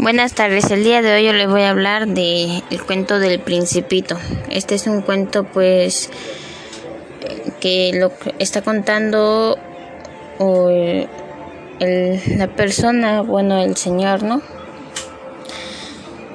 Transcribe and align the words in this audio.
Buenas 0.00 0.32
tardes, 0.32 0.70
el 0.70 0.84
día 0.84 1.02
de 1.02 1.12
hoy 1.12 1.24
yo 1.24 1.32
les 1.32 1.48
voy 1.48 1.62
a 1.62 1.70
hablar 1.70 2.06
de 2.06 2.62
el 2.70 2.82
cuento 2.84 3.18
del 3.18 3.40
principito. 3.40 4.16
Este 4.48 4.76
es 4.76 4.86
un 4.86 5.02
cuento 5.02 5.42
pues 5.42 6.08
que 7.60 7.90
lo 7.94 8.12
está 8.38 8.62
contando 8.62 9.58
la 11.80 12.46
persona, 12.54 13.22
bueno, 13.22 13.58
el 13.58 13.76
señor, 13.76 14.22
¿no? 14.22 14.40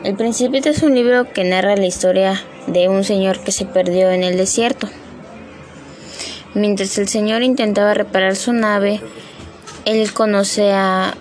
El 0.03 0.15
principito 0.15 0.67
es 0.67 0.83
un 0.83 0.93
libro 0.93 1.31
que 1.31 1.45
narra 1.45 1.77
la 1.77 1.85
historia 1.85 2.43
de 2.67 2.89
un 2.89 3.05
señor 3.05 3.39
que 3.45 3.53
se 3.53 3.63
perdió 3.63 4.11
en 4.11 4.23
el 4.23 4.35
desierto. 4.35 4.89
Mientras 6.53 6.97
el 6.97 7.07
señor 7.07 7.43
intentaba 7.43 7.93
reparar 7.93 8.35
su 8.35 8.51
nave, 8.51 8.99
él 9.85 10.11
conoce 10.11 10.73
a 10.73 11.15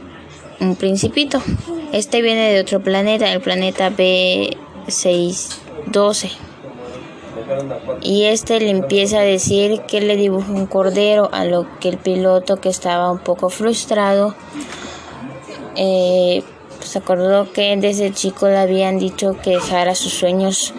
un 0.60 0.76
principito 0.76 1.42
este 1.92 2.20
viene 2.22 2.52
de 2.54 2.60
otro 2.60 2.80
planeta, 2.80 3.30
el 3.30 3.42
planeta 3.42 3.90
B612. 3.90 6.30
Y 8.00 8.24
este 8.24 8.60
le 8.60 8.70
empieza 8.70 9.18
a 9.18 9.22
decir 9.22 9.82
que 9.82 10.00
le 10.00 10.16
dibuja 10.16 10.52
un 10.52 10.64
cordero, 10.64 11.28
a 11.32 11.44
lo 11.44 11.66
que 11.80 11.90
el 11.90 11.98
piloto, 11.98 12.56
que 12.56 12.70
estaba 12.70 13.12
un 13.12 13.18
poco 13.18 13.50
frustrado, 13.50 14.34
eh, 15.76 16.42
pues 16.78 16.96
acordó 16.96 17.52
que 17.52 17.76
desde 17.76 18.10
chico 18.10 18.48
le 18.48 18.56
habían 18.56 18.98
dicho 18.98 19.36
que 19.42 19.50
dejara 19.50 19.94
sus 19.94 20.14
sueños 20.14 20.72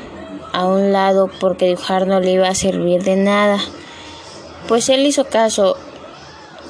a 0.51 0.65
un 0.65 0.91
lado 0.91 1.29
porque 1.39 1.67
dibujar 1.67 2.07
no 2.07 2.21
le 2.21 2.31
iba 2.31 2.47
a 2.47 2.55
servir 2.55 3.03
de 3.03 3.17
nada. 3.17 3.59
Pues 4.67 4.89
él 4.89 5.05
hizo 5.05 5.25
caso 5.25 5.77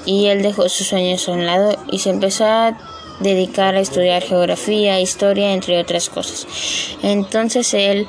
y 0.05 0.25
él 0.25 0.41
dejó 0.41 0.67
sus 0.67 0.87
sueños 0.87 1.29
a 1.29 1.31
un 1.31 1.45
lado 1.45 1.77
y 1.89 1.99
se 1.99 2.09
empezó 2.09 2.43
a 2.43 2.77
dedicar 3.23 3.75
a 3.75 3.79
estudiar 3.79 4.21
geografía, 4.21 4.99
historia, 4.99 5.53
entre 5.53 5.79
otras 5.79 6.09
cosas. 6.09 6.45
Entonces 7.01 7.73
él, 7.73 8.07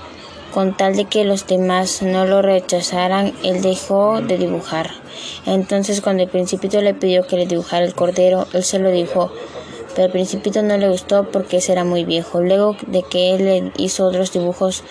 con 0.53 0.77
tal 0.77 0.97
de 0.97 1.07
que 1.07 1.25
los 1.25 1.47
demás 1.47 2.03
no 2.03 2.27
lo 2.27 2.43
rechazaran, 2.43 3.33
él 3.42 3.62
dejó 3.62 4.20
de 4.20 4.37
dibujar. 4.37 4.91
Entonces 5.47 6.01
cuando 6.01 6.25
el 6.25 6.29
principito 6.29 6.81
le 6.83 6.95
pidió 6.95 7.27
que 7.27 7.37
le 7.37 7.47
dibujara 7.47 7.85
el 7.85 7.95
cordero, 7.95 8.47
él 8.53 8.65
se 8.65 8.79
lo 8.79 8.91
dibujó. 8.91 9.33
Pero 9.95 10.07
al 10.07 10.12
principito 10.12 10.62
no 10.62 10.77
le 10.77 10.89
gustó 10.89 11.31
porque 11.31 11.59
ese 11.59 11.73
era 11.73 11.85
muy 11.85 12.05
viejo. 12.05 12.41
Luego 12.41 12.77
de 12.89 13.03
que 13.03 13.35
él 13.35 13.45
le 13.45 13.73
hizo 13.77 14.07
otros 14.07 14.33
dibujos, 14.33 14.83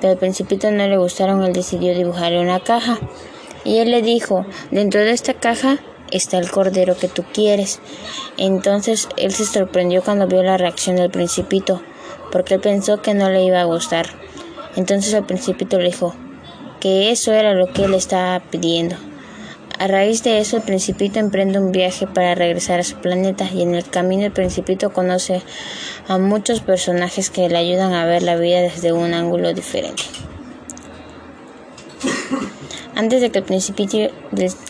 pero 0.00 0.12
al 0.12 0.18
principito 0.18 0.70
no 0.70 0.86
le 0.86 0.98
gustaron, 0.98 1.42
él 1.42 1.54
decidió 1.54 1.94
dibujarle 1.94 2.40
una 2.40 2.60
caja. 2.60 2.98
Y 3.64 3.78
él 3.78 3.90
le 3.90 4.02
dijo, 4.02 4.44
dentro 4.70 5.00
de 5.00 5.12
esta 5.12 5.34
caja 5.34 5.78
está 6.12 6.38
el 6.38 6.50
cordero 6.50 6.96
que 6.96 7.08
tú 7.08 7.24
quieres. 7.32 7.80
Entonces 8.36 9.08
él 9.16 9.32
se 9.32 9.44
sorprendió 9.44 10.02
cuando 10.02 10.26
vio 10.26 10.42
la 10.42 10.58
reacción 10.58 10.96
del 10.96 11.10
principito, 11.10 11.82
porque 12.30 12.54
él 12.54 12.60
pensó 12.60 13.02
que 13.02 13.14
no 13.14 13.30
le 13.30 13.42
iba 13.42 13.60
a 13.60 13.64
gustar. 13.64 14.06
Entonces 14.76 15.12
el 15.14 15.24
principito 15.24 15.78
le 15.78 15.86
dijo 15.86 16.14
que 16.80 17.10
eso 17.10 17.32
era 17.32 17.54
lo 17.54 17.72
que 17.72 17.84
él 17.84 17.94
estaba 17.94 18.40
pidiendo. 18.40 18.96
A 19.78 19.88
raíz 19.88 20.22
de 20.22 20.38
eso 20.38 20.58
el 20.58 20.62
principito 20.62 21.18
emprende 21.18 21.58
un 21.58 21.72
viaje 21.72 22.06
para 22.06 22.34
regresar 22.34 22.80
a 22.80 22.84
su 22.84 22.96
planeta 22.96 23.48
y 23.52 23.62
en 23.62 23.74
el 23.74 23.84
camino 23.84 24.24
el 24.24 24.32
principito 24.32 24.92
conoce 24.92 25.42
a 26.06 26.18
muchos 26.18 26.60
personajes 26.60 27.30
que 27.30 27.48
le 27.48 27.58
ayudan 27.58 27.92
a 27.92 28.06
ver 28.06 28.22
la 28.22 28.36
vida 28.36 28.60
desde 28.60 28.92
un 28.92 29.12
ángulo 29.12 29.52
diferente. 29.54 30.04
Antes 32.94 33.20
de 33.22 33.30
que 33.30 33.38
el 33.38 33.44
principito, 33.44 33.96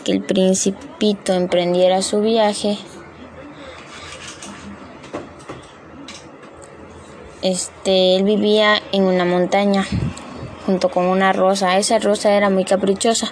que 0.03 0.11
el 0.11 0.21
principito 0.21 1.33
emprendiera 1.33 2.01
su 2.01 2.21
viaje, 2.21 2.77
este, 7.41 8.15
él 8.15 8.23
vivía 8.23 8.81
en 8.93 9.03
una 9.03 9.25
montaña 9.25 9.85
junto 10.65 10.89
con 10.89 11.05
una 11.05 11.33
rosa. 11.33 11.77
Esa 11.77 11.99
rosa 11.99 12.31
era 12.31 12.49
muy 12.49 12.63
caprichosa, 12.63 13.31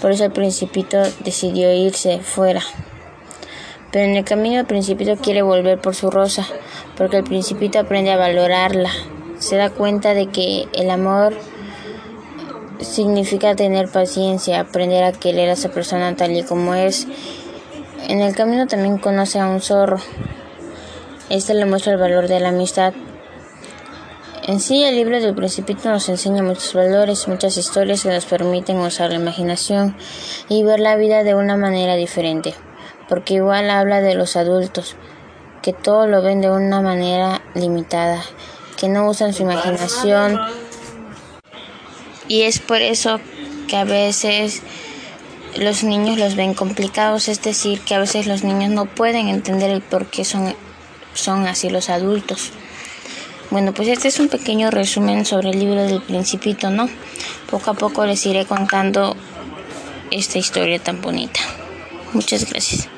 por 0.00 0.12
eso 0.12 0.24
el 0.24 0.32
principito 0.32 0.98
decidió 1.24 1.72
irse 1.72 2.20
fuera. 2.20 2.62
Pero 3.90 4.06
en 4.06 4.16
el 4.16 4.24
camino 4.24 4.60
el 4.60 4.66
principito 4.66 5.16
quiere 5.16 5.42
volver 5.42 5.80
por 5.80 5.94
su 5.94 6.10
rosa, 6.10 6.46
porque 6.96 7.18
el 7.18 7.24
principito 7.24 7.80
aprende 7.80 8.12
a 8.12 8.16
valorarla. 8.16 8.90
Se 9.38 9.56
da 9.56 9.70
cuenta 9.70 10.14
de 10.14 10.28
que 10.28 10.68
el 10.72 10.90
amor 10.90 11.34
significa 12.80 13.54
tener 13.54 13.88
paciencia, 13.88 14.60
aprender 14.60 15.04
a 15.04 15.12
querer 15.12 15.50
a 15.50 15.52
esa 15.52 15.70
persona 15.70 16.16
tal 16.16 16.36
y 16.36 16.42
como 16.42 16.74
es. 16.74 17.06
En 18.08 18.20
el 18.20 18.34
camino 18.34 18.66
también 18.66 18.98
conoce 18.98 19.38
a 19.38 19.48
un 19.48 19.60
zorro. 19.60 19.98
Este 21.30 21.54
le 21.54 21.64
muestra 21.64 21.92
el 21.92 21.98
valor 21.98 22.28
de 22.28 22.40
la 22.40 22.48
amistad. 22.48 22.92
En 24.44 24.58
sí, 24.58 24.82
el 24.82 24.96
libro 24.96 25.20
del 25.20 25.36
Principito 25.36 25.88
nos 25.88 26.08
enseña 26.08 26.42
muchos 26.42 26.74
valores, 26.74 27.28
muchas 27.28 27.56
historias 27.56 28.02
que 28.02 28.08
nos 28.08 28.24
permiten 28.26 28.76
usar 28.78 29.10
la 29.10 29.16
imaginación 29.16 29.96
y 30.48 30.64
ver 30.64 30.80
la 30.80 30.96
vida 30.96 31.22
de 31.22 31.36
una 31.36 31.56
manera 31.56 31.94
diferente, 31.94 32.52
porque 33.08 33.34
igual 33.34 33.70
habla 33.70 34.00
de 34.00 34.16
los 34.16 34.34
adultos, 34.34 34.96
que 35.62 35.72
todo 35.72 36.08
lo 36.08 36.22
ven 36.22 36.40
de 36.40 36.50
una 36.50 36.80
manera 36.80 37.40
limitada, 37.54 38.20
que 38.76 38.88
no 38.88 39.08
usan 39.08 39.32
su 39.32 39.44
imaginación 39.44 40.40
y 42.32 42.44
es 42.44 42.60
por 42.60 42.80
eso 42.80 43.20
que 43.68 43.76
a 43.76 43.84
veces 43.84 44.62
los 45.58 45.84
niños 45.84 46.16
los 46.16 46.34
ven 46.34 46.54
complicados, 46.54 47.28
es 47.28 47.42
decir, 47.42 47.82
que 47.82 47.94
a 47.94 47.98
veces 47.98 48.26
los 48.26 48.42
niños 48.42 48.70
no 48.70 48.86
pueden 48.86 49.28
entender 49.28 49.68
el 49.68 49.82
por 49.82 50.06
qué 50.06 50.24
son, 50.24 50.54
son 51.12 51.46
así 51.46 51.68
los 51.68 51.90
adultos. 51.90 52.52
Bueno, 53.50 53.74
pues 53.74 53.88
este 53.88 54.08
es 54.08 54.18
un 54.18 54.28
pequeño 54.28 54.70
resumen 54.70 55.26
sobre 55.26 55.50
el 55.50 55.58
libro 55.58 55.82
del 55.82 56.00
principito, 56.00 56.70
¿no? 56.70 56.88
Poco 57.50 57.72
a 57.72 57.74
poco 57.74 58.06
les 58.06 58.24
iré 58.24 58.46
contando 58.46 59.14
esta 60.10 60.38
historia 60.38 60.78
tan 60.78 61.02
bonita. 61.02 61.40
Muchas 62.14 62.48
gracias. 62.48 62.88